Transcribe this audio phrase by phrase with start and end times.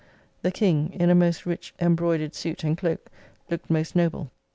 [0.41, 3.11] The King, in a most rich embroidered suit and cloak,
[3.51, 4.31] looked most noble.